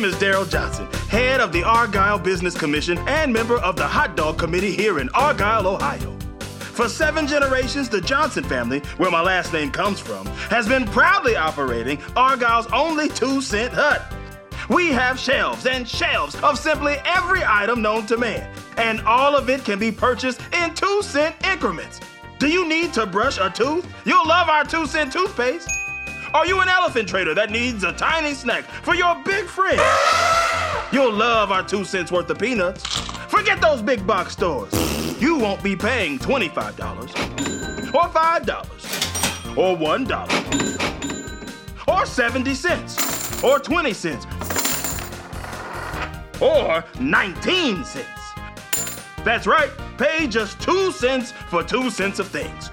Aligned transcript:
Name 0.00 0.08
is 0.08 0.16
Daryl 0.16 0.48
Johnson, 0.48 0.86
head 1.10 1.42
of 1.42 1.52
the 1.52 1.62
Argyle 1.62 2.18
Business 2.18 2.56
Commission 2.56 2.96
and 3.06 3.30
member 3.30 3.58
of 3.58 3.76
the 3.76 3.86
Hot 3.86 4.16
Dog 4.16 4.38
Committee 4.38 4.74
here 4.74 4.98
in 4.98 5.10
Argyle, 5.10 5.66
Ohio. 5.66 6.18
For 6.38 6.88
seven 6.88 7.26
generations, 7.26 7.90
the 7.90 8.00
Johnson 8.00 8.42
family, 8.42 8.78
where 8.96 9.10
my 9.10 9.20
last 9.20 9.52
name 9.52 9.70
comes 9.70 10.00
from, 10.00 10.24
has 10.48 10.66
been 10.66 10.86
proudly 10.86 11.36
operating 11.36 11.98
Argyle's 12.16 12.66
only 12.72 13.10
two 13.10 13.42
cent 13.42 13.74
hut. 13.74 14.10
We 14.70 14.88
have 14.88 15.18
shelves 15.20 15.66
and 15.66 15.86
shelves 15.86 16.34
of 16.36 16.58
simply 16.58 16.96
every 17.04 17.42
item 17.46 17.82
known 17.82 18.06
to 18.06 18.16
man, 18.16 18.50
and 18.78 19.02
all 19.02 19.36
of 19.36 19.50
it 19.50 19.66
can 19.66 19.78
be 19.78 19.92
purchased 19.92 20.40
in 20.54 20.72
two 20.72 21.02
cent 21.02 21.36
increments. 21.46 22.00
Do 22.38 22.48
you 22.48 22.66
need 22.66 22.94
to 22.94 23.04
brush 23.04 23.36
a 23.38 23.50
tooth? 23.50 23.86
You'll 24.06 24.26
love 24.26 24.48
our 24.48 24.64
two 24.64 24.86
cent 24.86 25.12
toothpaste. 25.12 25.68
Are 26.32 26.46
you 26.46 26.60
an 26.60 26.68
elephant 26.68 27.08
trader 27.08 27.34
that 27.34 27.50
needs 27.50 27.82
a 27.82 27.92
tiny 27.92 28.34
snack 28.34 28.62
for 28.62 28.94
your 28.94 29.20
big 29.24 29.46
friend? 29.46 29.80
You'll 30.92 31.12
love 31.12 31.50
our 31.50 31.64
two 31.64 31.84
cents 31.84 32.12
worth 32.12 32.30
of 32.30 32.38
peanuts. 32.38 32.86
Forget 33.26 33.60
those 33.60 33.82
big 33.82 34.06
box 34.06 34.34
stores. 34.34 34.72
You 35.20 35.38
won't 35.38 35.60
be 35.60 35.74
paying 35.74 36.20
$25 36.20 37.92
or 37.92 38.08
$5 38.08 39.56
or 39.56 39.76
$1 39.76 41.88
or 41.88 42.06
70 42.06 42.54
cents 42.54 43.42
or 43.42 43.58
20 43.58 43.92
cents 43.92 44.24
or 46.40 46.84
19 47.00 47.84
cents. 47.84 48.06
That's 49.24 49.48
right, 49.48 49.70
pay 49.98 50.28
just 50.28 50.60
2 50.60 50.92
cents 50.92 51.32
for 51.48 51.64
2 51.64 51.90
cents 51.90 52.20
of 52.20 52.28
things 52.28 52.70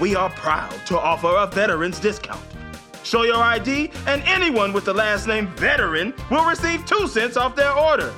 we 0.00 0.14
are 0.14 0.30
proud 0.30 0.74
to 0.86 0.98
offer 0.98 1.34
a 1.36 1.46
veteran's 1.46 1.98
discount. 1.98 2.42
Show 3.02 3.22
your 3.22 3.36
ID, 3.36 3.90
and 4.06 4.22
anyone 4.24 4.72
with 4.72 4.84
the 4.84 4.94
last 4.94 5.26
name 5.26 5.46
Veteran 5.56 6.12
will 6.30 6.44
receive 6.44 6.84
two 6.84 7.06
cents 7.06 7.36
off 7.36 7.54
their 7.54 7.72
order. 7.72 8.12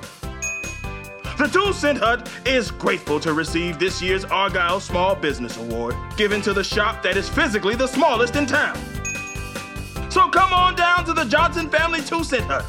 The 1.36 1.46
Two 1.46 1.72
Cent 1.72 1.98
Hut 1.98 2.28
is 2.44 2.72
grateful 2.72 3.20
to 3.20 3.32
receive 3.32 3.78
this 3.78 4.02
year's 4.02 4.24
Argyle 4.24 4.80
Small 4.80 5.14
Business 5.14 5.56
Award, 5.56 5.94
given 6.16 6.40
to 6.42 6.52
the 6.52 6.64
shop 6.64 7.00
that 7.04 7.16
is 7.16 7.28
physically 7.28 7.76
the 7.76 7.86
smallest 7.86 8.34
in 8.34 8.44
town. 8.44 8.76
So 10.10 10.28
come 10.30 10.52
on 10.52 10.74
down 10.74 11.04
to 11.04 11.12
the 11.12 11.24
Johnson 11.24 11.70
Family 11.70 12.00
Two 12.00 12.24
Cent 12.24 12.44
Hut. 12.46 12.64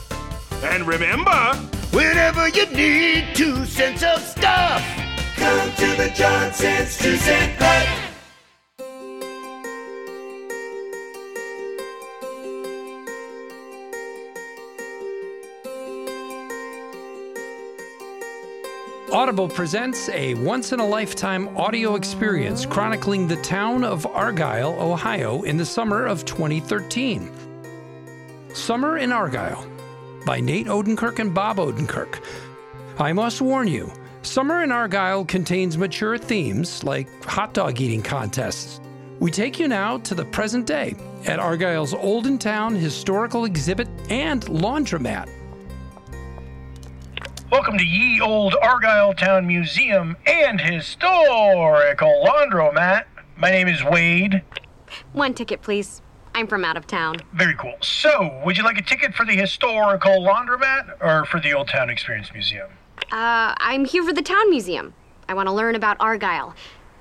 And 0.64 0.86
remember, 0.86 1.56
whenever 1.92 2.48
you 2.50 2.68
need 2.68 3.34
two 3.34 3.66
cents 3.66 4.04
of 4.04 4.22
stuff, 4.22 4.84
come 5.36 5.72
to 5.72 5.96
the 5.96 6.12
Johnson's 6.14 6.96
Two 6.98 7.16
Cent 7.16 7.56
Hut. 7.58 8.09
Audible 19.12 19.50
presents 19.50 20.08
a 20.10 20.36
once 20.36 20.72
in 20.72 20.80
a 20.80 20.86
lifetime 20.86 21.58
audio 21.58 21.96
experience 21.96 22.64
chronicling 22.64 23.28
the 23.28 23.38
town 23.38 23.84
of 23.84 24.06
Argyle, 24.06 24.80
Ohio 24.80 25.42
in 25.42 25.58
the 25.58 25.66
summer 25.66 26.06
of 26.06 26.26
2013. 26.26 27.32
Summer 28.54 29.00
in 29.00 29.12
Argyle 29.12 29.66
by 30.28 30.40
Nate 30.40 30.68
Odenkirk 30.68 31.18
and 31.18 31.34
Bob 31.34 31.58
Odenkirk. 31.58 32.24
I 33.00 33.12
must 33.12 33.42
warn 33.42 33.68
you, 33.68 33.92
Summer 34.22 34.62
in 34.62 34.72
Argyle 34.72 35.26
contains 35.26 35.76
mature 35.76 36.20
themes 36.20 36.84
like 36.84 37.10
hot 37.24 37.56
dog 37.56 37.82
eating 37.82 38.04
contests. 38.04 38.80
We 39.20 39.32
take 39.32 39.60
you 39.60 39.68
now 39.68 39.98
to 40.00 40.14
the 40.14 40.26
present 40.26 40.68
day 40.68 40.96
at 41.26 41.40
Argyle's 41.40 41.96
Olden 41.96 42.38
Town 42.38 42.76
Historical 42.76 43.46
Exhibit 43.46 43.88
and 44.12 44.44
Laundromat. 44.44 45.39
Welcome 47.52 47.80
to 47.80 47.84
Ye 47.84 48.22
Old 48.22 48.56
Argyle 48.62 49.12
Town 49.16 49.48
Museum 49.48 50.16
and 50.28 50.62
Historical 50.62 52.24
Laundromat. 52.24 53.06
My 53.38 53.50
name 53.50 53.68
is 53.68 53.84
Wade. 53.84 54.44
One 55.14 55.34
ticket, 55.34 55.64
please. 55.64 56.04
I'm 56.36 56.46
from 56.46 56.64
out 56.64 56.78
of 56.78 56.86
town. 56.86 57.16
Very 57.34 57.56
cool. 57.56 57.74
So, 57.82 58.40
would 58.46 58.56
you 58.56 58.64
like 58.64 58.78
a 58.78 58.84
ticket 58.84 59.16
for 59.16 59.26
the 59.26 59.36
Historical 59.36 60.22
Laundromat 60.22 61.02
or 61.02 61.26
for 61.26 61.40
the 61.40 61.54
Old 61.54 61.70
Town 61.70 61.90
Experience 61.90 62.32
Museum? 62.32 62.70
Uh, 63.12 63.56
I'm 63.58 63.84
here 63.86 64.04
for 64.04 64.14
the 64.14 64.22
Town 64.22 64.48
Museum. 64.52 64.94
I 65.28 65.34
want 65.34 65.48
to 65.48 65.54
learn 65.54 65.74
about 65.74 65.98
Argyle. 66.00 66.54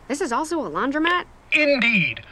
This 0.09 0.23
is 0.23 0.33
also 0.33 0.65
a 0.65 0.71
laundromat? 0.71 1.27
Indeed. 1.53 2.23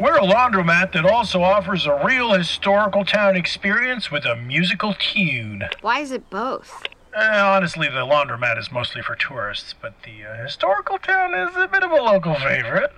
We're 0.00 0.16
a 0.16 0.22
laundromat 0.22 0.92
that 0.92 1.04
also 1.04 1.42
offers 1.42 1.84
a 1.84 2.00
real 2.04 2.32
historical 2.32 3.04
town 3.04 3.34
experience 3.34 4.12
with 4.12 4.24
a 4.24 4.36
musical 4.36 4.94
tune. 4.94 5.64
Why 5.80 5.98
is 5.98 6.12
it 6.12 6.30
both? 6.30 6.84
Uh, 7.16 7.22
honestly, 7.56 7.88
the 7.88 8.06
laundromat 8.06 8.58
is 8.58 8.70
mostly 8.70 9.02
for 9.02 9.16
tourists, 9.16 9.74
but 9.80 9.94
the 10.04 10.24
uh, 10.24 10.44
historical 10.44 10.98
town 10.98 11.34
is 11.34 11.56
a 11.56 11.66
bit 11.66 11.82
of 11.82 11.90
a 11.90 11.96
local 11.96 12.36
favorite. 12.36 12.92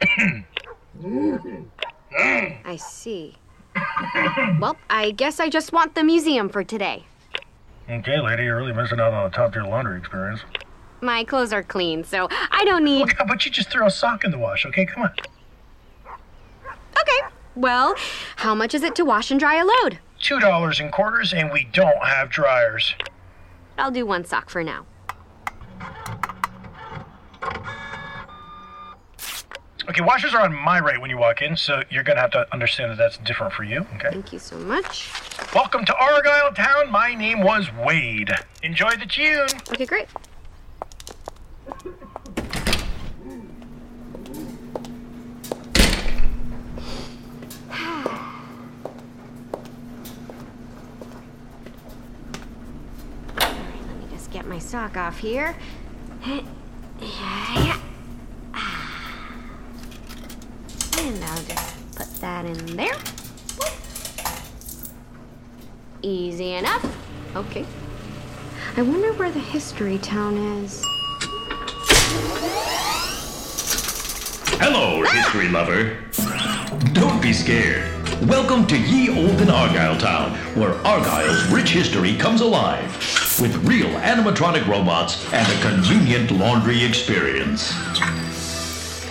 I 2.64 2.76
see. 2.76 3.36
well, 4.60 4.76
I 4.90 5.12
guess 5.12 5.38
I 5.38 5.48
just 5.48 5.72
want 5.72 5.94
the 5.94 6.02
museum 6.02 6.48
for 6.48 6.64
today. 6.64 7.04
Okay, 7.88 8.20
lady, 8.20 8.44
you're 8.44 8.56
really 8.56 8.72
missing 8.72 8.98
out 8.98 9.12
on 9.12 9.26
a 9.26 9.30
top 9.30 9.52
tier 9.52 9.62
laundry 9.62 9.98
experience. 9.98 10.40
My 11.00 11.22
clothes 11.22 11.52
are 11.52 11.62
clean, 11.62 12.02
so 12.02 12.26
I 12.50 12.64
don't 12.64 12.82
need. 12.82 13.00
Look, 13.00 13.12
how 13.16 13.26
about 13.26 13.44
you 13.44 13.52
just 13.52 13.70
throw 13.70 13.86
a 13.86 13.90
sock 13.90 14.24
in 14.24 14.32
the 14.32 14.38
wash, 14.38 14.66
okay? 14.66 14.86
Come 14.86 15.04
on. 15.04 15.12
Well, 17.56 17.94
how 18.36 18.54
much 18.54 18.74
is 18.74 18.82
it 18.82 18.96
to 18.96 19.04
wash 19.04 19.30
and 19.30 19.38
dry 19.38 19.56
a 19.56 19.64
load? 19.64 19.98
Two 20.20 20.40
dollars 20.40 20.80
and 20.80 20.90
quarters, 20.90 21.32
and 21.32 21.52
we 21.52 21.68
don't 21.72 22.04
have 22.04 22.28
dryers. 22.28 22.94
I'll 23.78 23.92
do 23.92 24.04
one 24.04 24.24
sock 24.24 24.50
for 24.50 24.64
now. 24.64 24.86
Okay, 29.86 30.00
washers 30.00 30.34
are 30.34 30.40
on 30.40 30.54
my 30.54 30.80
right 30.80 31.00
when 31.00 31.10
you 31.10 31.18
walk 31.18 31.42
in, 31.42 31.56
so 31.56 31.82
you're 31.90 32.02
gonna 32.02 32.20
have 32.20 32.30
to 32.32 32.52
understand 32.52 32.90
that 32.90 32.98
that's 32.98 33.18
different 33.18 33.52
for 33.52 33.64
you, 33.64 33.86
okay? 33.96 34.08
Thank 34.10 34.32
you 34.32 34.38
so 34.38 34.56
much. 34.56 35.10
Welcome 35.54 35.84
to 35.84 35.94
Argyle 35.96 36.52
Town. 36.54 36.90
My 36.90 37.14
name 37.14 37.42
was 37.42 37.68
Wade. 37.84 38.32
Enjoy 38.62 38.90
the 38.96 39.06
tune. 39.06 39.46
Okay, 39.70 39.84
great. 39.84 40.08
get 54.34 54.43
my 54.54 54.60
sock 54.60 54.96
off 54.96 55.18
here. 55.18 55.56
And 56.24 56.46
I'll 61.24 61.42
just 61.42 61.96
put 61.96 62.06
that 62.20 62.44
in 62.44 62.76
there. 62.76 62.94
Easy 66.02 66.52
enough. 66.52 66.86
Okay. 67.34 67.66
I 68.76 68.82
wonder 68.82 69.12
where 69.14 69.32
the 69.32 69.40
history 69.40 69.98
town 69.98 70.36
is. 70.36 70.84
Hello, 74.60 75.02
history 75.02 75.48
lover. 75.48 75.98
Don't 76.92 77.20
be 77.20 77.32
scared. 77.32 77.90
Welcome 78.28 78.68
to 78.68 78.78
Ye 78.78 79.08
Olden 79.08 79.50
Argyle 79.50 79.98
Town, 79.98 80.36
where 80.54 80.74
Argyle's 80.86 81.44
rich 81.48 81.70
history 81.70 82.14
comes 82.14 82.40
alive 82.40 83.23
with 83.40 83.56
real 83.64 83.88
animatronic 84.00 84.66
robots 84.66 85.24
and 85.32 85.46
a 85.46 85.62
convenient 85.62 86.30
laundry 86.30 86.84
experience. 86.84 87.72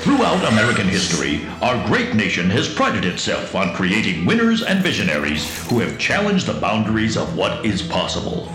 Throughout 0.03 0.51
American 0.51 0.87
history, 0.87 1.45
our 1.61 1.85
great 1.87 2.13
nation 2.13 2.49
has 2.49 2.73
prided 2.73 3.05
itself 3.05 3.55
on 3.55 3.73
creating 3.73 4.25
winners 4.25 4.61
and 4.61 4.83
visionaries 4.83 5.67
who 5.69 5.79
have 5.79 5.97
challenged 5.97 6.45
the 6.45 6.59
boundaries 6.59 7.17
of 7.17 7.35
what 7.35 7.65
is 7.65 7.81
possible. 7.81 8.47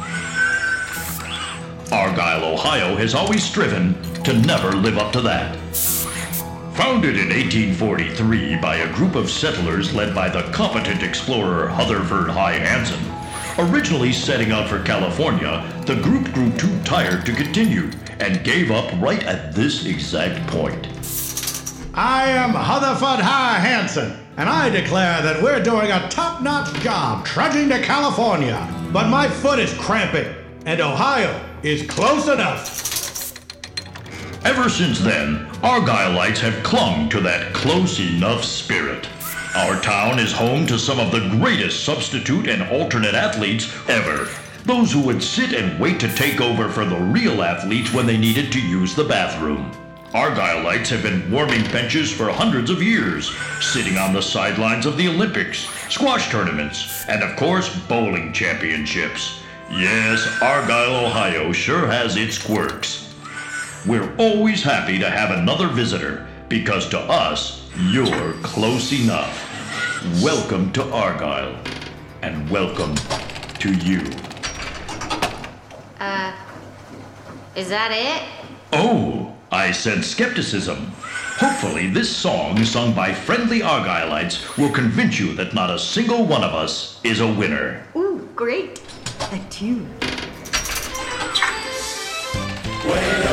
Argyle, 1.91 2.53
Ohio 2.53 2.97
has 2.97 3.15
always 3.15 3.43
striven 3.43 3.95
to 4.25 4.35
never 4.41 4.73
live 4.73 4.99
up 4.99 5.13
to 5.13 5.21
that. 5.23 5.57
Founded 6.77 7.17
in 7.17 7.29
1843 7.29 8.57
by 8.57 8.77
a 8.77 8.93
group 8.95 9.15
of 9.15 9.31
settlers 9.31 9.95
led 9.95 10.15
by 10.15 10.29
the 10.29 10.43
competent 10.53 11.03
explorer 11.03 11.67
Rutherford 11.67 12.31
High 12.31 12.59
Hansen, 12.59 13.18
Originally 13.59 14.13
setting 14.13 14.53
out 14.53 14.69
for 14.69 14.81
California, 14.85 15.69
the 15.85 15.97
group 15.97 16.33
grew 16.33 16.49
too 16.53 16.81
tired 16.85 17.27
to 17.27 17.33
continue 17.33 17.91
and 18.21 18.45
gave 18.45 18.71
up 18.71 18.89
right 19.01 19.25
at 19.25 19.53
this 19.53 19.85
exact 19.85 20.47
point. 20.47 20.87
I 21.93 22.29
am 22.29 22.55
Rutherford 22.55 23.19
High 23.19 23.59
Hansen, 23.59 24.17
and 24.37 24.49
I 24.49 24.69
declare 24.71 25.23
that 25.23 25.43
we're 25.43 25.61
doing 25.61 25.91
a 25.91 26.09
top 26.09 26.41
notch 26.41 26.73
job 26.85 27.27
trudging 27.27 27.69
to 27.71 27.83
California. 27.83 28.65
But 28.93 29.09
my 29.09 29.29
foot 29.29 29.59
is 29.59 29.75
cramping, 29.75 30.33
and 30.65 30.81
Ohio 30.81 31.45
is 31.65 31.85
close 31.91 32.29
enough. 32.29 33.35
Ever 34.45 34.69
since 34.69 35.01
then, 35.01 35.49
Argyleites 35.63 36.39
have 36.39 36.63
clung 36.63 37.09
to 37.09 37.19
that 37.23 37.53
close 37.55 37.99
enough 37.99 38.45
spirit. 38.45 39.09
Our 39.55 39.81
town 39.81 40.19
is 40.19 40.31
home 40.31 40.67
to 40.67 40.79
some 40.79 41.01
of 41.01 41.11
the 41.11 41.27
greatest 41.31 41.83
substitute 41.85 42.49
and 42.49 42.63
alternate 42.71 43.15
athletes 43.15 43.73
ever. 43.89 44.29
Those 44.65 44.93
who 44.93 45.01
would 45.03 45.23
sit 45.23 45.55
and 45.55 45.81
wait 45.81 45.99
to 46.01 46.15
take 46.15 46.41
over 46.41 46.69
for 46.69 46.85
the 46.85 46.97
real 46.97 47.43
athletes 47.43 47.93
when 47.93 48.07
they 48.07 48.19
needed 48.19 48.53
to 48.53 48.61
use 48.61 48.95
the 48.95 49.05
bathroom. 49.05 49.73
Argyleites 50.13 50.89
have 50.89 51.03
been 51.03 51.31
warming 51.31 51.63
benches 51.73 52.13
for 52.13 52.29
hundreds 52.29 52.71
of 52.71 52.83
years, 52.83 53.35
sitting 53.61 53.97
on 53.97 54.13
the 54.13 54.23
sidelines 54.23 54.85
of 54.85 54.97
the 54.97 55.09
Olympics, 55.09 55.67
squash 55.89 56.31
tournaments, 56.31 57.05
and 57.09 57.23
of 57.23 57.35
course, 57.37 57.75
bowling 57.89 58.33
championships. 58.35 59.41
Yes, 59.71 60.27
Argyle, 60.43 61.07
Ohio 61.07 61.53
sure 61.53 61.87
has 61.87 62.17
its 62.17 62.37
quirks. 62.37 63.15
We're 63.87 64.15
always 64.17 64.63
happy 64.63 64.99
to 64.99 65.11
have 65.11 65.31
another 65.31 65.69
visitor 65.69 66.27
because 66.49 66.89
to 66.91 66.99
us, 66.99 67.68
you're 67.79 68.33
close 68.43 68.93
enough. 68.93 69.45
Welcome 70.21 70.73
to 70.73 70.83
Argyle, 70.93 71.57
and 72.23 72.51
welcome 72.51 72.97
to 73.61 73.73
you. 73.73 74.01
Uh, 76.01 76.33
is 77.55 77.69
that 77.69 77.93
it? 77.93 78.29
Oh, 78.73 79.33
I 79.53 79.71
said 79.71 80.05
skepticism. 80.05 80.91
Hopefully, 81.39 81.89
this 81.89 82.15
song, 82.15 82.65
sung 82.65 82.95
by 82.95 83.15
friendly 83.15 83.61
Argyleites, 83.61 84.59
will 84.59 84.73
convince 84.73 85.21
you 85.21 85.35
that 85.35 85.55
not 85.55 85.71
a 85.71 85.79
single 85.79 86.27
one 86.27 86.43
of 86.43 86.55
us 86.55 87.01
is 87.05 87.21
a 87.21 87.33
winner. 87.33 87.87
Ooh, 87.95 88.29
great. 88.35 88.83
A 89.31 89.39
tune. 89.51 89.87
Whenever 92.83 93.23
you 93.23 93.28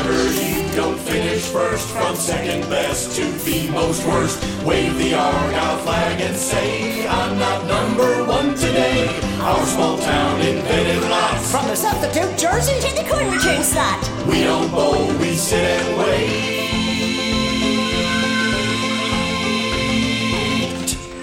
don't 0.76 1.00
finish 1.00 1.42
first, 1.46 1.88
from 1.88 2.14
second 2.14 2.60
best 2.68 3.16
to 3.16 3.24
the 3.48 3.70
most 3.70 4.06
worst, 4.06 4.38
wave 4.62 4.94
the 4.98 5.14
Argyle 5.14 5.78
flag 5.78 6.20
and 6.20 6.36
say, 6.36 7.08
I'm 7.08 7.38
not 7.38 7.64
number 7.66 8.22
one 8.24 8.54
today. 8.54 9.08
Our 9.40 9.64
small 9.64 9.96
town 9.96 10.42
invented 10.42 11.02
lots. 11.08 11.50
From 11.50 11.66
the 11.66 11.74
substitute 11.74 12.36
jersey 12.36 12.78
to 12.86 12.94
the 12.94 13.08
corner 13.08 13.38
turn 13.40 13.62
slot. 13.62 13.98
We 14.28 14.42
don't 14.42 14.70
bowl, 14.70 15.06
we 15.18 15.34
sit 15.34 15.64
and 15.64 15.98
wait. 15.98 16.66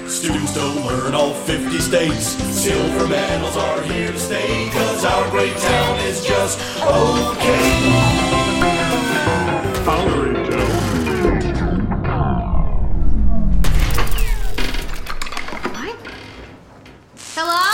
Students 0.09 0.55
don't 0.55 0.83
learn 0.83 1.13
all 1.13 1.35
50 1.35 1.77
states. 1.77 2.25
Silver 2.25 3.07
medals 3.07 3.55
are 3.55 3.83
here 3.83 4.11
to 4.11 4.19
stay, 4.19 4.71
cause 4.71 5.05
our 5.05 5.29
great 5.29 5.55
town 5.55 5.99
is 5.99 6.25
just 6.25 6.59
okay. 6.81 8.32
What? 9.83 9.99
Hello? 17.35 17.67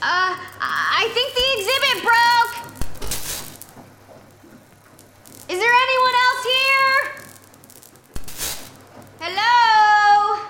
Uh, 0.00 0.32
I 0.60 1.10
think 1.12 1.34
the 1.34 1.46
exhibit 1.58 1.98
broke. 2.02 2.54
Is 5.50 5.58
there 5.60 5.74
anyone 5.74 6.14
else 6.24 6.42
here? 6.56 7.00
Hello? 9.20 10.40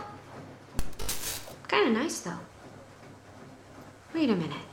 Kind 1.67 1.89
of 1.89 1.95
nice, 2.01 2.21
though. 2.21 2.39
Wait 4.15 4.31
a 4.31 4.37
minute. 4.37 4.67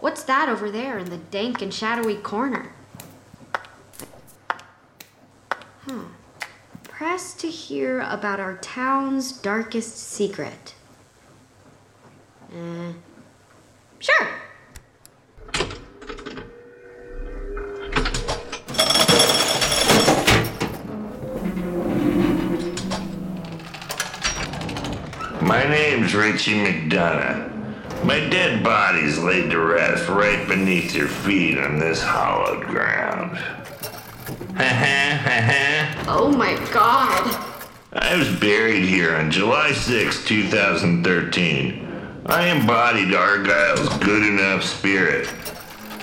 What's 0.00 0.24
that 0.24 0.48
over 0.48 0.68
there 0.68 0.98
in 0.98 1.10
the 1.10 1.18
dank 1.18 1.62
and 1.62 1.72
shadowy 1.72 2.16
corner? 2.16 2.72
To 7.18 7.48
hear 7.48 8.00
about 8.02 8.38
our 8.38 8.58
town's 8.58 9.32
darkest 9.32 9.96
secret. 9.96 10.74
Uh, 12.52 12.92
sure. 13.98 14.28
My 25.42 25.64
name's 25.68 26.14
Richie 26.14 26.54
McDonough. 26.54 28.04
My 28.04 28.20
dead 28.28 28.62
body's 28.62 29.18
laid 29.18 29.50
to 29.50 29.58
rest 29.58 30.08
right 30.08 30.46
beneath 30.46 30.94
your 30.94 31.08
feet 31.08 31.58
on 31.58 31.80
this 31.80 32.00
hallowed 32.00 32.64
ground. 32.66 33.38
Oh 36.10 36.32
my 36.34 36.54
god. 36.72 37.44
I 37.92 38.16
was 38.16 38.34
buried 38.40 38.84
here 38.84 39.14
on 39.14 39.30
July 39.30 39.72
6, 39.72 40.24
2013. 40.24 42.22
I 42.26 42.48
embodied 42.48 43.14
Argyle's 43.14 43.96
good 43.98 44.22
enough 44.22 44.64
spirit. 44.64 45.28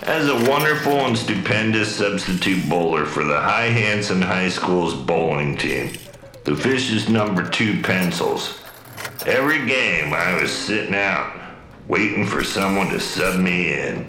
As 0.03 0.27
a 0.27 0.49
wonderful 0.49 0.93
and 0.93 1.17
stupendous 1.17 1.95
substitute 1.95 2.69
bowler 2.69 3.05
for 3.05 3.23
the 3.23 3.39
High 3.39 3.69
Hanson 3.69 4.21
High 4.21 4.49
School's 4.49 4.93
bowling 4.93 5.57
team, 5.57 5.93
the 6.43 6.55
Fish's 6.55 7.09
number 7.09 7.47
two 7.47 7.81
pencils. 7.81 8.59
Every 9.25 9.65
game 9.65 10.13
I 10.13 10.39
was 10.41 10.51
sitting 10.51 10.95
out, 10.95 11.35
waiting 11.87 12.25
for 12.25 12.43
someone 12.43 12.89
to 12.89 12.99
sub 12.99 13.39
me 13.39 13.73
in. 13.73 14.07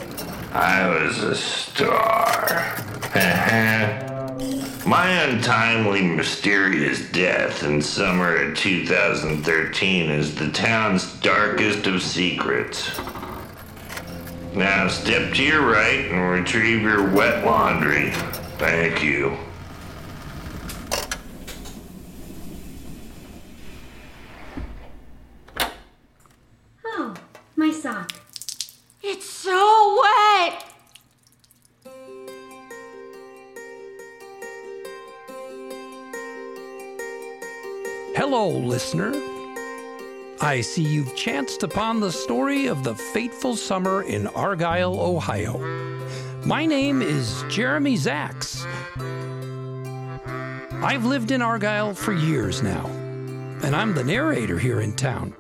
I 0.53 0.89
was 0.89 1.23
a 1.23 1.35
star. 1.35 2.96
My 4.87 5.09
untimely, 5.09 6.03
mysterious 6.03 7.11
death 7.13 7.63
in 7.63 7.81
summer 7.81 8.37
of 8.37 8.59
2013 8.59 10.11
is 10.11 10.35
the 10.35 10.51
town's 10.51 11.15
darkest 11.21 11.87
of 11.87 12.03
secrets. 12.03 13.01
Now 14.53 14.89
step 14.89 15.33
to 15.33 15.43
your 15.43 15.63
right 15.63 16.05
and 16.11 16.31
retrieve 16.31 16.83
your 16.83 17.11
wet 17.11 17.43
laundry. 17.47 18.11
Thank 18.59 19.03
you. 19.03 19.39
Listener. 38.61 39.13
I 40.41 40.61
see 40.61 40.83
you've 40.83 41.15
chanced 41.17 41.63
upon 41.63 42.01
the 42.01 42.13
story 42.13 42.67
of 42.67 42.85
the 42.85 42.95
fateful 42.95 43.57
summer 43.57 44.03
in 44.03 44.27
Argyle, 44.29 44.99
Ohio. 44.99 45.59
My 46.45 46.67
name 46.67 47.03
is 47.03 47.45
Jeremy 47.49 47.97
Zachs. 47.97 48.65
I've 50.83 51.05
lived 51.05 51.31
in 51.31 51.43
Argyle 51.43 51.95
for 51.95 52.13
years 52.13 52.63
now, 52.63 52.87
and 53.63 53.75
I'm 53.75 53.95
the 53.95 54.05
narrator 54.05 54.59
here 54.59 54.81
in 54.81 54.95
town. 54.95 55.33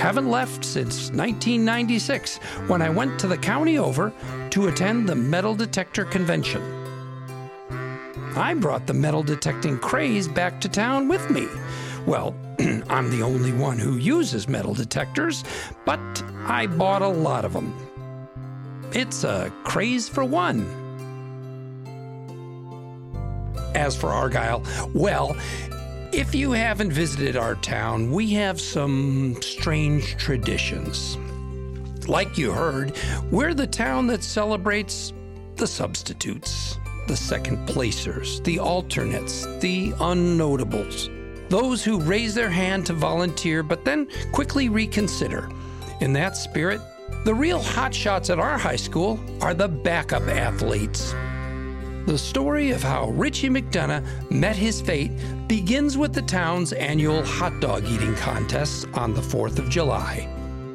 Haven't 0.00 0.30
left 0.30 0.64
since 0.64 1.10
1996 1.10 2.38
when 2.66 2.82
I 2.82 2.90
went 2.90 3.18
to 3.20 3.28
the 3.28 3.36
county 3.38 3.78
over 3.78 4.12
to 4.50 4.68
attend 4.68 5.08
the 5.08 5.14
metal 5.14 5.54
detector 5.54 6.04
convention. 6.04 6.62
I 8.36 8.54
brought 8.54 8.86
the 8.86 8.94
metal 8.94 9.22
detecting 9.22 9.78
craze 9.78 10.28
back 10.28 10.60
to 10.60 10.68
town 10.68 11.08
with 11.08 11.28
me. 11.28 11.48
Well, 12.08 12.34
I'm 12.88 13.10
the 13.10 13.20
only 13.20 13.52
one 13.52 13.78
who 13.78 13.98
uses 13.98 14.48
metal 14.48 14.72
detectors, 14.72 15.44
but 15.84 16.00
I 16.46 16.66
bought 16.66 17.02
a 17.02 17.06
lot 17.06 17.44
of 17.44 17.52
them. 17.52 17.74
It's 18.94 19.24
a 19.24 19.52
craze 19.64 20.08
for 20.08 20.24
one. 20.24 20.66
As 23.74 23.94
for 23.94 24.08
Argyle, 24.08 24.64
well, 24.94 25.36
if 26.10 26.34
you 26.34 26.52
haven't 26.52 26.92
visited 26.92 27.36
our 27.36 27.56
town, 27.56 28.10
we 28.10 28.30
have 28.30 28.58
some 28.58 29.36
strange 29.42 30.16
traditions. 30.16 31.18
Like 32.08 32.38
you 32.38 32.52
heard, 32.52 32.96
we're 33.30 33.52
the 33.52 33.66
town 33.66 34.06
that 34.06 34.24
celebrates 34.24 35.12
the 35.56 35.66
substitutes, 35.66 36.78
the 37.06 37.16
second 37.16 37.68
placers, 37.68 38.40
the 38.40 38.60
alternates, 38.60 39.44
the 39.60 39.92
unnotables, 39.98 41.17
those 41.48 41.84
who 41.84 42.00
raise 42.00 42.34
their 42.34 42.50
hand 42.50 42.86
to 42.86 42.92
volunteer 42.92 43.62
but 43.62 43.84
then 43.84 44.08
quickly 44.32 44.68
reconsider. 44.68 45.48
In 46.00 46.12
that 46.12 46.36
spirit, 46.36 46.80
the 47.24 47.34
real 47.34 47.60
hotshots 47.60 48.30
at 48.30 48.38
our 48.38 48.56
high 48.56 48.76
school 48.76 49.18
are 49.40 49.54
the 49.54 49.68
backup 49.68 50.22
athletes. 50.28 51.14
The 52.06 52.16
story 52.16 52.70
of 52.70 52.82
how 52.82 53.10
Richie 53.10 53.50
McDonough 53.50 54.30
met 54.30 54.56
his 54.56 54.80
fate 54.80 55.12
begins 55.46 55.98
with 55.98 56.14
the 56.14 56.22
town's 56.22 56.72
annual 56.72 57.22
hot 57.22 57.60
dog 57.60 57.84
eating 57.84 58.14
contest 58.14 58.86
on 58.94 59.12
the 59.12 59.20
4th 59.20 59.58
of 59.58 59.68
July. 59.68 60.26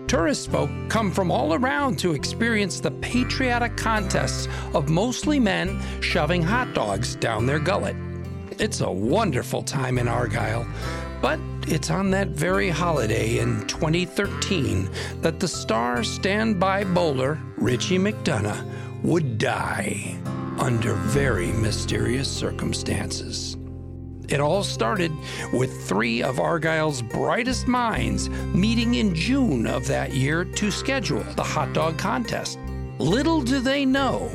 Tourist 0.07 0.51
folk 0.51 0.69
come 0.89 1.11
from 1.11 1.31
all 1.31 1.55
around 1.55 1.97
to 1.99 2.13
experience 2.13 2.79
the 2.79 2.91
patriotic 2.91 3.75
contests 3.75 4.47
of 4.75 4.89
mostly 4.89 5.39
men 5.39 5.81
shoving 6.01 6.43
hot 6.43 6.71
dogs 6.75 7.15
down 7.15 7.47
their 7.47 7.57
gullet. 7.57 7.95
It's 8.59 8.81
a 8.81 8.91
wonderful 8.91 9.63
time 9.63 9.97
in 9.97 10.07
Argyle, 10.07 10.67
But 11.21 11.39
it's 11.67 11.89
on 11.89 12.11
that 12.11 12.29
very 12.29 12.69
holiday 12.69 13.39
in 13.39 13.65
2013 13.67 14.89
that 15.21 15.39
the 15.39 15.47
star 15.47 16.03
standby 16.03 16.83
bowler, 16.83 17.39
Richie 17.55 17.97
McDonough, 17.97 18.63
would 19.03 19.37
die 19.37 20.17
under 20.59 20.93
very 20.93 21.51
mysterious 21.53 22.29
circumstances. 22.29 23.57
It 24.29 24.39
all 24.39 24.63
started 24.63 25.11
with 25.53 25.87
three 25.87 26.21
of 26.21 26.39
Argyle's 26.39 27.01
brightest 27.01 27.67
minds 27.67 28.29
meeting 28.29 28.95
in 28.95 29.15
June 29.15 29.65
of 29.65 29.87
that 29.87 30.13
year 30.13 30.43
to 30.45 30.71
schedule 30.71 31.23
the 31.35 31.43
hot 31.43 31.73
dog 31.73 31.97
contest. 31.97 32.59
Little 32.99 33.41
do 33.41 33.59
they 33.59 33.85
know 33.85 34.29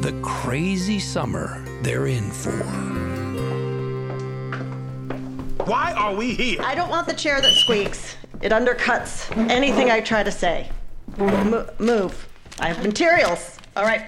the 0.00 0.12
crazy 0.22 0.98
summer 0.98 1.64
they're 1.82 2.06
in 2.06 2.30
for. 2.30 2.85
Why 5.66 5.92
are 5.94 6.14
we 6.14 6.32
here? 6.32 6.62
I 6.62 6.76
don't 6.76 6.90
want 6.90 7.08
the 7.08 7.12
chair 7.12 7.40
that 7.40 7.52
squeaks. 7.54 8.14
It 8.40 8.52
undercuts 8.52 9.36
anything 9.50 9.90
I 9.90 10.00
try 10.00 10.22
to 10.22 10.30
say. 10.30 10.70
Mo- 11.18 11.68
move. 11.80 12.28
I 12.60 12.68
have 12.68 12.84
materials. 12.86 13.58
All 13.74 13.82
right. 13.82 14.06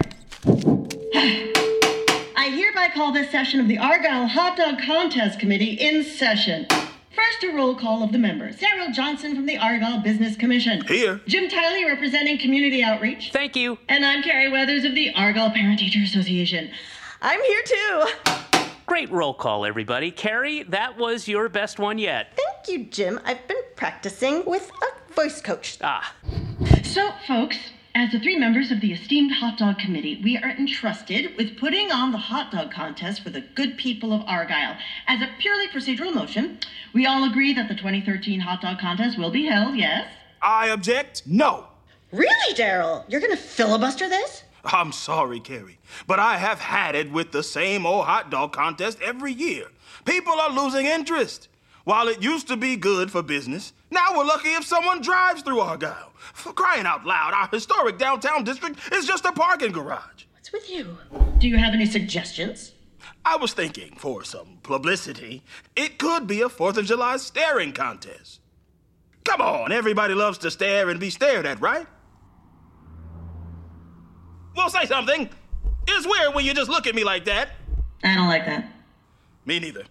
I 1.13 2.49
hereby 2.55 2.87
call 2.93 3.11
this 3.11 3.29
session 3.29 3.59
of 3.59 3.67
the 3.67 3.77
Argyle 3.77 4.27
Hot 4.27 4.55
Dog 4.55 4.79
Contest 4.85 5.37
Committee 5.37 5.73
in 5.73 6.05
session. 6.05 6.65
First, 7.13 7.43
a 7.43 7.49
roll 7.53 7.75
call 7.75 8.03
of 8.03 8.13
the 8.13 8.19
members. 8.19 8.57
Sarah 8.57 8.89
Johnson 8.93 9.35
from 9.35 9.45
the 9.45 9.57
Argyle 9.57 9.99
Business 9.99 10.37
Commission. 10.37 10.85
Here. 10.85 11.19
Jim 11.27 11.49
Tiley 11.49 11.85
representing 11.85 12.37
Community 12.37 12.81
Outreach. 12.81 13.31
Thank 13.33 13.57
you. 13.57 13.77
And 13.89 14.05
I'm 14.05 14.23
Carrie 14.23 14.49
Weathers 14.49 14.85
of 14.85 14.95
the 14.95 15.13
Argyle 15.13 15.51
Parent 15.51 15.79
Teacher 15.79 15.99
Association. 16.01 16.71
I'm 17.21 17.41
here 17.43 17.63
too. 17.65 18.05
Great 18.89 19.11
roll 19.11 19.35
call, 19.35 19.67
everybody. 19.67 20.09
Carrie, 20.09 20.63
that 20.63 20.97
was 20.97 21.27
your 21.27 21.47
best 21.47 21.77
one 21.77 21.99
yet. 21.99 22.33
Thank 22.35 22.67
you, 22.67 22.85
Jim. 22.85 23.19
I've 23.23 23.47
been 23.47 23.61
practicing 23.75 24.43
with 24.45 24.71
a 24.81 25.13
voice 25.13 25.41
coach. 25.41 25.77
Ah. 25.83 26.15
So, 26.83 27.11
folks, 27.27 27.55
as 27.93 28.11
the 28.11 28.19
three 28.19 28.35
members 28.35 28.71
of 28.71 28.81
the 28.81 28.91
esteemed 28.91 29.31
hot 29.31 29.59
dog 29.59 29.77
committee, 29.77 30.19
we 30.23 30.37
are 30.37 30.49
entrusted 30.49 31.37
with 31.37 31.55
putting 31.59 31.91
on 31.91 32.11
the 32.11 32.17
hot 32.17 32.51
dog 32.51 32.71
contest 32.71 33.21
for 33.21 33.29
the 33.29 33.41
good 33.41 33.77
people 33.77 34.11
of 34.11 34.23
Argyle. 34.25 34.75
As 35.05 35.21
a 35.21 35.29
purely 35.37 35.67
procedural 35.67 36.11
motion, 36.11 36.57
we 36.91 37.05
all 37.05 37.29
agree 37.29 37.53
that 37.53 37.67
the 37.67 37.75
2013 37.75 38.39
hot 38.39 38.61
dog 38.61 38.79
contest 38.79 39.19
will 39.19 39.29
be 39.29 39.45
held, 39.45 39.75
yes? 39.77 40.07
I 40.41 40.69
object. 40.69 41.27
No. 41.27 41.67
Really, 42.11 42.55
Daryl? 42.55 43.05
You're 43.07 43.21
gonna 43.21 43.37
filibuster 43.37 44.09
this? 44.09 44.45
I'm 44.65 44.91
sorry, 44.91 45.39
Carrie, 45.39 45.79
but 46.07 46.19
I 46.19 46.37
have 46.37 46.59
had 46.59 46.95
it 46.95 47.11
with 47.11 47.31
the 47.31 47.43
same 47.43 47.85
old 47.85 48.05
hot 48.05 48.29
dog 48.29 48.53
contest 48.53 48.99
every 49.01 49.33
year. 49.33 49.67
People 50.05 50.33
are 50.33 50.51
losing 50.51 50.85
interest. 50.85 51.47
While 51.85 52.07
it 52.07 52.21
used 52.21 52.47
to 52.49 52.57
be 52.57 52.75
good 52.75 53.09
for 53.09 53.23
business, 53.23 53.73
now 53.89 54.15
we're 54.15 54.25
lucky 54.25 54.49
if 54.49 54.65
someone 54.65 55.01
drives 55.01 55.41
through 55.41 55.61
Argyle. 55.61 56.11
For 56.33 56.53
crying 56.53 56.85
out 56.85 57.05
loud, 57.05 57.33
our 57.33 57.47
historic 57.47 57.97
downtown 57.97 58.43
district 58.43 58.79
is 58.93 59.07
just 59.07 59.25
a 59.25 59.31
parking 59.31 59.71
garage. 59.71 60.25
What's 60.33 60.51
with 60.51 60.69
you? 60.69 60.97
Do 61.39 61.47
you 61.47 61.57
have 61.57 61.73
any 61.73 61.85
suggestions? 61.85 62.73
I 63.25 63.37
was 63.37 63.53
thinking, 63.53 63.95
for 63.95 64.23
some 64.23 64.59
publicity, 64.61 65.43
it 65.75 65.97
could 65.97 66.27
be 66.27 66.41
a 66.41 66.49
4th 66.49 66.77
of 66.77 66.85
July 66.85 67.17
staring 67.17 67.71
contest. 67.71 68.41
Come 69.23 69.41
on, 69.41 69.71
everybody 69.71 70.13
loves 70.13 70.37
to 70.39 70.51
stare 70.51 70.89
and 70.89 70.99
be 70.99 71.09
stared 71.09 71.45
at, 71.45 71.61
right? 71.61 71.87
Well, 74.59 74.69
say 74.69 74.85
something. 74.87 75.29
It's 75.87 76.05
weird 76.05 76.35
when 76.35 76.43
you 76.43 76.53
just 76.53 76.69
look 76.69 76.85
at 76.85 76.93
me 76.93 77.05
like 77.05 77.23
that. 77.23 77.51
I 78.03 78.13
don't 78.13 78.27
like 78.27 78.45
that. 78.45 78.69
Me 79.45 79.57
neither. 79.57 79.85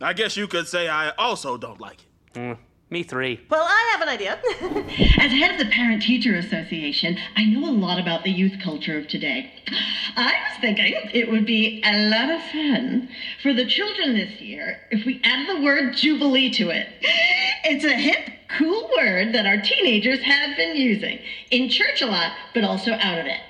I 0.00 0.14
guess 0.14 0.34
you 0.34 0.48
could 0.48 0.66
say 0.66 0.88
I 0.88 1.10
also 1.10 1.58
don't 1.58 1.78
like 1.78 1.98
it. 2.00 2.38
Mm, 2.38 2.56
me 2.88 3.02
three. 3.02 3.42
Well, 3.50 3.62
I 3.62 3.90
have 3.92 4.00
an 4.00 4.08
idea. 4.08 4.40
As 5.20 5.30
head 5.30 5.50
of 5.50 5.58
the 5.58 5.70
Parent 5.70 6.02
Teacher 6.04 6.36
Association, 6.36 7.18
I 7.36 7.44
know 7.44 7.68
a 7.68 7.76
lot 7.76 8.00
about 8.00 8.24
the 8.24 8.30
youth 8.30 8.54
culture 8.64 8.96
of 8.96 9.08
today. 9.08 9.52
I 10.16 10.32
was 10.48 10.58
thinking 10.58 10.94
it 11.12 11.30
would 11.30 11.44
be 11.44 11.82
a 11.84 12.08
lot 12.08 12.30
of 12.30 12.40
fun 12.44 13.10
for 13.42 13.52
the 13.52 13.66
children 13.66 14.14
this 14.14 14.40
year 14.40 14.80
if 14.90 15.04
we 15.04 15.20
added 15.22 15.54
the 15.54 15.62
word 15.62 15.96
Jubilee 15.96 16.50
to 16.52 16.70
it. 16.70 16.88
It's 17.64 17.84
a 17.84 17.92
hip, 17.92 18.30
cool 18.56 18.88
word 18.96 19.34
that 19.34 19.44
our 19.44 19.60
teenagers 19.60 20.22
have 20.22 20.56
been 20.56 20.76
using 20.76 21.18
in 21.50 21.68
church 21.68 22.00
a 22.00 22.06
lot, 22.06 22.32
but 22.54 22.64
also 22.64 22.92
out 22.92 23.18
of 23.18 23.26
it. 23.26 23.40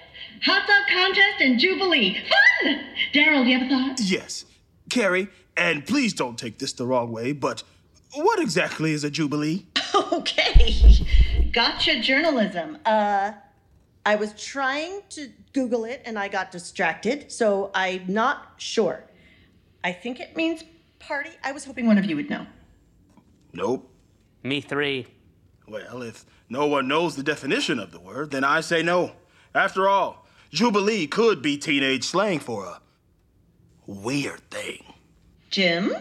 Hot 0.42 0.66
dog 0.66 0.82
contest 0.92 1.40
and 1.40 1.58
Jubilee. 1.58 2.18
Fun! 2.62 2.80
Daryl, 3.12 3.44
do 3.44 3.50
you 3.50 3.58
have 3.58 3.66
a 3.66 3.70
thought? 3.70 4.00
Yes. 4.00 4.44
Carrie, 4.90 5.28
and 5.56 5.86
please 5.86 6.12
don't 6.12 6.38
take 6.38 6.58
this 6.58 6.72
the 6.72 6.86
wrong 6.86 7.10
way, 7.12 7.32
but 7.32 7.62
what 8.14 8.38
exactly 8.40 8.92
is 8.92 9.04
a 9.04 9.10
jubilee? 9.10 9.66
Okay. 10.12 10.74
Gotcha 11.52 12.00
journalism. 12.00 12.78
Uh, 12.84 13.32
I 14.04 14.16
was 14.16 14.32
trying 14.32 15.02
to 15.10 15.30
Google 15.52 15.84
it 15.84 16.02
and 16.04 16.18
I 16.18 16.26
got 16.28 16.50
distracted, 16.50 17.30
so 17.30 17.70
I'm 17.74 18.04
not 18.08 18.54
sure. 18.56 19.04
I 19.84 19.92
think 19.92 20.18
it 20.18 20.36
means 20.36 20.64
party. 20.98 21.30
I 21.44 21.52
was 21.52 21.64
hoping 21.64 21.86
one 21.86 21.96
of 21.98 22.04
you 22.06 22.16
would 22.16 22.28
know. 22.28 22.46
Nope. 23.52 23.88
Me 24.42 24.60
three. 24.60 25.06
Well, 25.68 26.02
if 26.02 26.24
no 26.48 26.66
one 26.66 26.88
knows 26.88 27.14
the 27.16 27.22
definition 27.22 27.78
of 27.78 27.92
the 27.92 28.00
word, 28.00 28.30
then 28.32 28.42
I 28.44 28.60
say 28.62 28.82
no. 28.82 29.12
After 29.54 29.88
all, 29.88 30.23
jubilee 30.54 31.08
could 31.08 31.42
be 31.42 31.58
teenage 31.58 32.04
slang 32.04 32.38
for 32.38 32.64
a 32.64 32.80
weird 33.86 34.40
thing. 34.50 34.84
Jim, 35.50 35.92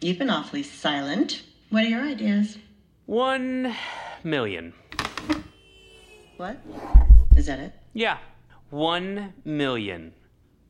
you've 0.00 0.18
been 0.18 0.30
awfully 0.30 0.62
silent. 0.62 1.42
What 1.70 1.82
are 1.82 1.88
your 1.88 2.02
ideas? 2.02 2.58
One 3.06 3.74
million. 4.22 4.72
What? 6.36 6.58
Is 7.36 7.46
that 7.46 7.58
it? 7.58 7.72
Yeah. 7.92 8.18
One 8.70 9.34
million 9.44 10.14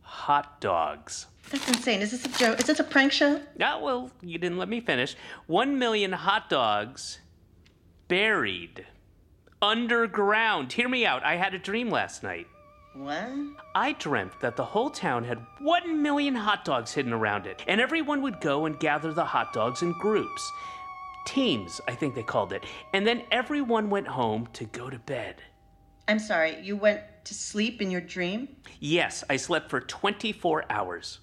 hot 0.00 0.60
dogs. 0.62 1.26
That's 1.50 1.68
insane. 1.68 2.00
Is 2.00 2.12
this 2.12 2.24
a 2.24 2.38
joke? 2.38 2.60
Is 2.60 2.66
this 2.66 2.80
a 2.80 2.84
prank 2.84 3.12
show? 3.12 3.42
Ah, 3.60 3.78
well, 3.78 4.10
you 4.22 4.38
didn't 4.38 4.56
let 4.56 4.70
me 4.70 4.80
finish. 4.80 5.16
One 5.46 5.78
million 5.78 6.12
hot 6.12 6.48
dogs 6.48 7.20
buried 8.08 8.86
underground. 9.60 10.72
Hear 10.72 10.88
me 10.88 11.04
out. 11.04 11.22
I 11.24 11.36
had 11.36 11.52
a 11.52 11.58
dream 11.58 11.90
last 11.90 12.22
night. 12.22 12.46
What? 12.98 13.30
I 13.76 13.92
dreamt 13.92 14.40
that 14.40 14.56
the 14.56 14.64
whole 14.64 14.90
town 14.90 15.22
had 15.22 15.46
one 15.60 16.02
million 16.02 16.34
hot 16.34 16.64
dogs 16.64 16.92
hidden 16.92 17.12
around 17.12 17.46
it, 17.46 17.62
and 17.68 17.80
everyone 17.80 18.22
would 18.22 18.40
go 18.40 18.66
and 18.66 18.78
gather 18.80 19.12
the 19.12 19.24
hot 19.24 19.52
dogs 19.52 19.82
in 19.82 19.92
groups. 19.92 20.50
Teams, 21.24 21.80
I 21.86 21.94
think 21.94 22.16
they 22.16 22.24
called 22.24 22.52
it. 22.52 22.64
And 22.92 23.06
then 23.06 23.22
everyone 23.30 23.88
went 23.88 24.08
home 24.08 24.48
to 24.54 24.64
go 24.64 24.90
to 24.90 24.98
bed. 24.98 25.36
I'm 26.08 26.18
sorry, 26.18 26.58
you 26.60 26.74
went 26.76 27.02
to 27.26 27.34
sleep 27.34 27.80
in 27.80 27.92
your 27.92 28.00
dream? 28.00 28.48
Yes, 28.80 29.22
I 29.30 29.36
slept 29.36 29.70
for 29.70 29.80
24 29.80 30.64
hours. 30.68 31.20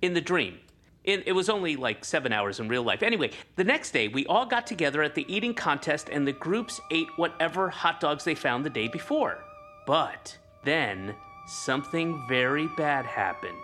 In 0.00 0.14
the 0.14 0.22
dream. 0.22 0.58
It, 1.04 1.24
it, 1.26 1.32
was 1.32 1.50
only 1.50 1.76
like 1.76 2.04
seven 2.04 2.32
hours 2.32 2.60
in 2.60 2.68
real 2.68 2.82
life. 2.82 3.02
Anyway, 3.02 3.32
the 3.56 3.64
next 3.64 3.90
day, 3.90 4.08
we 4.08 4.24
all 4.26 4.46
got 4.46 4.66
together 4.66 5.02
at 5.02 5.14
the 5.14 5.26
eating 5.34 5.52
contest, 5.52 6.08
and 6.10 6.26
the 6.26 6.32
groups 6.32 6.80
ate 6.90 7.08
whatever 7.16 7.68
hot 7.68 8.00
dogs 8.00 8.24
they 8.24 8.34
found 8.34 8.64
the 8.64 8.70
day 8.70 8.88
before. 8.88 9.44
But 9.90 10.38
then 10.62 11.16
something 11.48 12.24
very 12.28 12.68
bad 12.76 13.04
happened. 13.04 13.58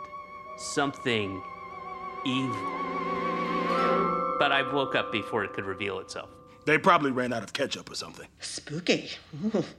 Something 0.56 1.40
evil. 2.24 2.56
But 4.36 4.50
I 4.50 4.68
woke 4.72 4.96
up 4.96 5.12
before 5.12 5.44
it 5.44 5.52
could 5.52 5.64
reveal 5.64 6.00
itself. 6.00 6.30
They 6.64 6.78
probably 6.78 7.12
ran 7.12 7.32
out 7.32 7.44
of 7.44 7.52
ketchup 7.52 7.92
or 7.92 7.94
something. 7.94 8.26
Spooky. 8.40 9.10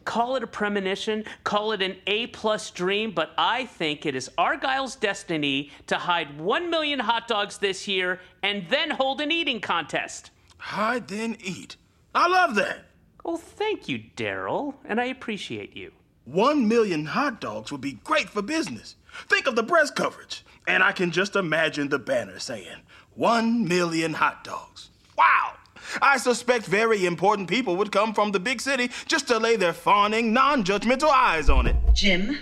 call 0.05 0.37
it 0.37 0.43
a 0.43 0.47
premonition, 0.47 1.25
call 1.43 1.73
it 1.73 1.81
an 1.81 1.97
A 2.07 2.27
plus 2.27 2.71
dream, 2.71 3.11
but 3.11 3.31
I 3.37 3.65
think 3.65 4.05
it 4.05 4.15
is 4.15 4.31
Argyle's 4.37 4.95
destiny 4.95 5.69
to 5.87 5.95
hide 5.95 6.39
one 6.39 6.69
million 6.69 6.99
hot 6.99 7.27
dogs 7.27 7.57
this 7.57 7.89
year 7.89 8.21
and 8.41 8.65
then 8.69 8.89
hold 8.89 9.19
an 9.19 9.33
eating 9.33 9.59
contest. 9.59 10.31
Hide 10.59 11.09
then 11.09 11.35
eat. 11.43 11.75
I 12.15 12.29
love 12.29 12.55
that. 12.55 12.85
Oh, 13.25 13.35
thank 13.35 13.89
you, 13.89 14.01
Daryl, 14.15 14.75
and 14.85 15.01
I 15.01 15.07
appreciate 15.07 15.75
you. 15.75 15.91
One 16.27 16.67
million 16.67 17.05
hot 17.05 17.39
dogs 17.39 17.71
would 17.71 17.79
be 17.79 17.93
great 18.03 18.27
for 18.27 18.41
business. 18.41 18.97
Think 19.29 19.47
of 19.47 19.55
the 19.55 19.63
press 19.63 19.89
coverage. 19.89 20.43
And 20.67 20.83
I 20.83 20.91
can 20.91 21.09
just 21.09 21.37
imagine 21.37 21.87
the 21.87 21.99
banner 21.99 22.37
saying, 22.37 22.81
one 23.15 23.65
million 23.65 24.13
hot 24.13 24.43
dogs. 24.43 24.89
Wow! 25.17 25.53
I 26.01 26.17
suspect 26.17 26.65
very 26.65 27.05
important 27.05 27.47
people 27.47 27.77
would 27.77 27.93
come 27.93 28.13
from 28.13 28.33
the 28.33 28.41
big 28.41 28.59
city 28.59 28.91
just 29.05 29.29
to 29.29 29.39
lay 29.39 29.55
their 29.55 29.71
fawning, 29.71 30.33
non 30.33 30.65
judgmental 30.65 31.09
eyes 31.09 31.49
on 31.49 31.65
it. 31.65 31.77
Jim, 31.93 32.37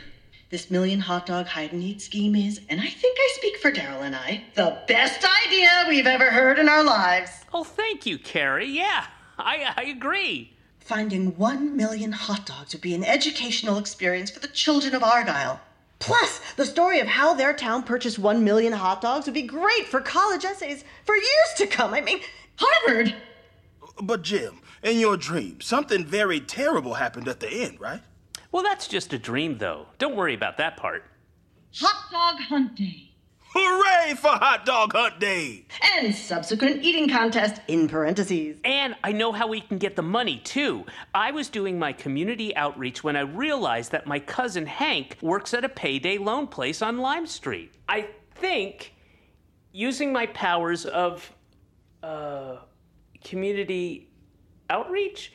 this 0.50 0.72
million 0.72 1.00
hot 1.00 1.28
dog 1.28 1.46
hide 1.46 1.72
and 1.72 1.84
eat 1.84 2.02
scheme 2.02 2.36
is, 2.36 2.62
and 2.70 2.82
I 2.82 2.88
think 2.88 3.16
I 3.20 3.34
speak 3.36 3.58
for 3.58 3.72
Daryl 3.72 4.02
and 4.02 4.16
I, 4.16 4.46
the 4.56 4.80
best 4.88 5.24
idea 5.46 5.70
we've 5.88 6.08
ever 6.08 6.32
heard 6.32 6.58
in 6.58 6.68
our 6.68 6.84
lives. 6.84 7.30
Oh, 7.54 7.64
thank 7.64 8.08
you, 8.08 8.18
Carrie. 8.18 8.66
Yeah, 8.66 9.06
I, 9.38 9.76
I 9.78 9.84
agree. 9.84 10.55
Finding 10.86 11.36
one 11.36 11.76
million 11.76 12.12
hot 12.12 12.46
dogs 12.46 12.72
would 12.74 12.82
be 12.82 12.94
an 12.94 13.04
educational 13.04 13.80
experience 13.80 14.30
for 14.30 14.40
the 14.40 14.48
children 14.48 14.94
of 14.94 15.02
Argyle. 15.02 15.60
Plus, 15.98 16.40
the 16.58 16.66
story 16.66 17.00
of 17.00 17.08
how 17.08 17.34
their 17.34 17.56
town 17.56 17.82
purchased 17.82 18.20
one 18.20 18.44
million 18.44 18.72
hot 18.72 19.02
dogs 19.02 19.26
would 19.26 19.34
be 19.34 19.42
great 19.42 19.88
for 19.88 20.00
college 20.00 20.46
essays 20.46 20.84
for 21.04 21.16
years 21.16 21.54
to 21.58 21.66
come. 21.66 21.96
I 21.96 22.02
mean, 22.02 22.20
Harvard? 22.58 23.16
But, 24.00 24.22
Jim, 24.22 24.60
in 24.84 25.00
your 25.00 25.18
dream, 25.18 25.60
something 25.60 26.06
very 26.06 26.40
terrible 26.40 26.94
happened 26.94 27.28
at 27.28 27.40
the 27.40 27.50
end, 27.50 27.82
right? 27.82 28.02
Well, 28.52 28.62
that's 28.62 28.88
just 28.88 29.12
a 29.12 29.18
dream, 29.18 29.58
though. 29.58 29.88
Don't 29.98 30.16
worry 30.16 30.36
about 30.36 30.58
that 30.58 30.78
part. 30.78 31.04
Hot 31.78 32.12
dog 32.12 32.42
hunt 32.44 32.76
day. 32.76 33.15
Hooray 33.58 34.16
for 34.16 34.32
Hot 34.32 34.66
Dog 34.66 34.92
Hunt 34.92 35.18
Day! 35.18 35.66
And 35.96 36.14
subsequent 36.14 36.84
eating 36.84 37.08
contest 37.08 37.62
in 37.70 37.88
parentheses. 37.88 38.58
And 38.66 38.96
I 39.02 39.14
know 39.14 39.32
how 39.32 39.48
we 39.48 39.62
can 39.62 39.78
get 39.78 39.96
the 39.96 40.02
money, 40.02 40.40
too. 40.40 40.86
I 41.14 41.32
was 41.32 41.48
doing 41.48 41.80
my 41.80 41.94
community 41.94 42.54
outreach 42.58 43.02
when 43.02 43.16
I 43.16 43.22
realized 43.22 43.94
that 43.94 44.08
my 44.08 44.20
cousin 44.20 44.66
Hank 44.66 45.18
works 45.22 45.54
at 45.54 45.64
a 45.64 45.70
payday 45.70 46.18
loan 46.18 46.48
place 46.48 46.82
on 46.82 46.98
Lime 46.98 47.26
Street. 47.26 47.74
I 47.88 48.10
think 48.36 48.94
using 49.72 50.12
my 50.12 50.26
powers 50.26 50.86
of 50.86 51.32
uh, 52.04 52.58
community 53.24 54.10
outreach, 54.70 55.32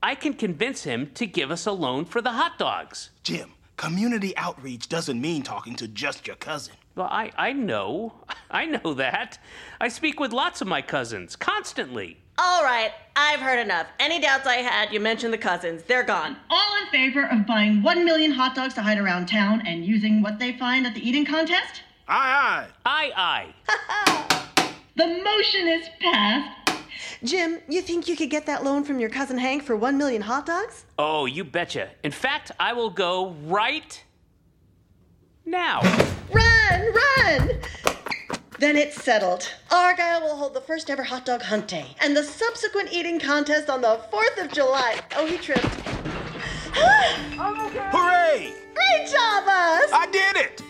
I 0.00 0.14
can 0.14 0.34
convince 0.34 0.84
him 0.84 1.10
to 1.14 1.26
give 1.26 1.50
us 1.50 1.66
a 1.66 1.72
loan 1.72 2.04
for 2.04 2.22
the 2.22 2.30
hot 2.30 2.56
dogs. 2.56 3.10
Jim, 3.24 3.50
community 3.76 4.36
outreach 4.36 4.88
doesn't 4.88 5.20
mean 5.20 5.42
talking 5.42 5.74
to 5.74 5.88
just 5.88 6.28
your 6.28 6.36
cousin. 6.36 6.74
Well, 6.96 7.08
I, 7.10 7.32
I 7.36 7.52
know. 7.52 8.14
I 8.50 8.66
know 8.66 8.94
that. 8.94 9.38
I 9.80 9.88
speak 9.88 10.20
with 10.20 10.32
lots 10.32 10.60
of 10.60 10.68
my 10.68 10.82
cousins 10.82 11.36
constantly. 11.36 12.18
All 12.36 12.64
right, 12.64 12.90
I've 13.14 13.40
heard 13.40 13.60
enough. 13.60 13.86
Any 14.00 14.20
doubts 14.20 14.46
I 14.46 14.56
had, 14.56 14.92
you 14.92 14.98
mentioned 14.98 15.32
the 15.32 15.38
cousins. 15.38 15.84
They're 15.84 16.02
gone. 16.02 16.36
All 16.50 16.82
in 16.82 16.88
favor 16.88 17.28
of 17.30 17.46
buying 17.46 17.80
one 17.82 18.04
million 18.04 18.32
hot 18.32 18.56
dogs 18.56 18.74
to 18.74 18.82
hide 18.82 18.98
around 18.98 19.26
town 19.26 19.62
and 19.66 19.84
using 19.84 20.20
what 20.20 20.40
they 20.40 20.52
find 20.58 20.84
at 20.84 20.94
the 20.94 21.08
eating 21.08 21.24
contest? 21.24 21.82
Aye, 22.08 22.66
aye. 22.84 23.12
Aye, 23.16 23.54
aye. 23.66 24.72
the 24.96 25.06
motion 25.06 25.68
is 25.68 25.88
passed. 26.00 26.82
Jim, 27.22 27.58
you 27.68 27.80
think 27.80 28.08
you 28.08 28.16
could 28.16 28.30
get 28.30 28.46
that 28.46 28.64
loan 28.64 28.84
from 28.84 28.98
your 28.98 29.10
cousin 29.10 29.38
Hank 29.38 29.62
for 29.62 29.76
one 29.76 29.96
million 29.96 30.22
hot 30.22 30.44
dogs? 30.44 30.84
Oh, 30.98 31.26
you 31.26 31.44
betcha. 31.44 31.90
In 32.02 32.12
fact, 32.12 32.50
I 32.58 32.72
will 32.72 32.90
go 32.90 33.30
right 33.44 34.02
now. 35.46 35.80
Run, 36.70 36.92
run! 36.92 37.50
Then 38.58 38.76
it's 38.76 39.02
settled. 39.02 39.50
Argyle 39.70 40.22
will 40.22 40.36
hold 40.36 40.54
the 40.54 40.60
first 40.60 40.88
ever 40.88 41.02
hot 41.02 41.26
dog 41.26 41.42
hunt 41.42 41.68
day 41.68 41.86
and 42.00 42.16
the 42.16 42.22
subsequent 42.22 42.92
eating 42.92 43.18
contest 43.18 43.68
on 43.68 43.82
the 43.82 44.00
4th 44.12 44.44
of 44.44 44.52
July. 44.52 45.00
Oh, 45.16 45.26
he 45.26 45.36
tripped. 45.36 45.64
Hooray! 46.74 48.54
Great 48.74 49.08
job, 49.10 49.44
us! 49.46 49.90
I 49.92 50.08
did 50.10 50.36
it! 50.36 50.62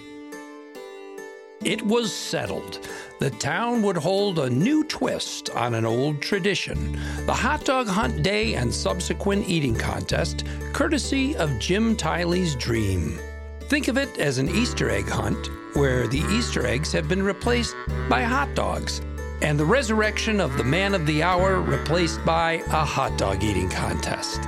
It 1.64 1.82
was 1.82 2.12
settled. 2.12 2.86
The 3.20 3.30
town 3.30 3.82
would 3.82 3.96
hold 3.96 4.38
a 4.38 4.50
new 4.50 4.84
twist 4.84 5.50
on 5.50 5.74
an 5.74 5.86
old 5.86 6.20
tradition 6.20 6.98
the 7.26 7.32
hot 7.32 7.64
dog 7.64 7.86
hunt 7.86 8.22
day 8.22 8.54
and 8.54 8.74
subsequent 8.74 9.48
eating 9.48 9.76
contest, 9.76 10.44
courtesy 10.72 11.36
of 11.36 11.58
Jim 11.58 11.96
Tiley's 11.96 12.56
dream. 12.56 13.18
Think 13.68 13.88
of 13.88 13.96
it 13.96 14.18
as 14.18 14.38
an 14.38 14.48
Easter 14.48 14.90
egg 14.90 15.08
hunt 15.08 15.48
where 15.75 16.07
the 16.07 16.23
Easter 16.31 16.66
eggs 16.66 16.93
have 16.93 17.09
been 17.09 17.23
replaced 17.23 17.75
by 18.09 18.23
hot 18.23 18.54
dogs, 18.54 19.00
and 19.43 19.59
the 19.59 19.64
resurrection 19.64 20.40
of 20.40 20.57
the 20.57 20.64
man 20.64 20.95
of 20.95 21.07
the 21.07 21.23
hour 21.23 21.61
replaced 21.61 22.25
by 22.25 22.62
a 22.68 22.85
hot 22.85 23.16
dog 23.18 23.44
eating 23.44 23.68
contest. 23.68 24.40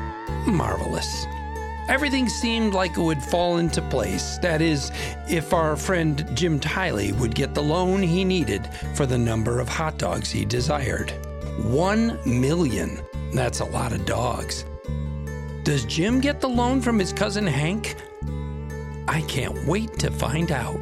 Marvelous. 0.46 1.26
Everything 1.88 2.28
seemed 2.28 2.74
like 2.74 2.96
it 2.96 3.00
would 3.00 3.22
fall 3.22 3.58
into 3.58 3.80
place. 3.82 4.38
That 4.38 4.60
is, 4.60 4.90
if 5.28 5.52
our 5.52 5.76
friend 5.76 6.28
Jim 6.34 6.58
Tiley 6.58 7.12
would 7.18 7.34
get 7.34 7.54
the 7.54 7.62
loan 7.62 8.02
he 8.02 8.24
needed 8.24 8.68
for 8.94 9.06
the 9.06 9.18
number 9.18 9.60
of 9.60 9.68
hot 9.68 9.96
dogs 9.96 10.30
he 10.30 10.44
desired. 10.44 11.12
One 11.62 12.18
million. 12.26 13.00
That's 13.32 13.60
a 13.60 13.64
lot 13.64 13.92
of 13.92 14.04
dogs. 14.04 14.64
Does 15.62 15.84
Jim 15.84 16.20
get 16.20 16.40
the 16.40 16.48
loan 16.48 16.80
from 16.80 16.98
his 16.98 17.12
cousin 17.12 17.46
Hank? 17.46 17.96
I 19.08 19.20
can't 19.22 19.66
wait 19.66 19.98
to 20.00 20.10
find 20.10 20.50
out. 20.50 20.80